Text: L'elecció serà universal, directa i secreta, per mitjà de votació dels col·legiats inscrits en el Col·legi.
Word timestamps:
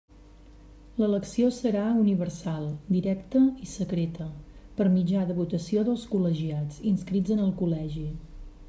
L'elecció 1.01 1.49
serà 1.57 1.83
universal, 2.03 2.65
directa 2.95 3.43
i 3.67 3.71
secreta, 3.75 4.29
per 4.81 4.89
mitjà 4.97 5.29
de 5.33 5.37
votació 5.43 5.87
dels 5.91 6.09
col·legiats 6.17 6.83
inscrits 6.95 7.37
en 7.39 7.47
el 7.49 7.55
Col·legi. 7.63 8.09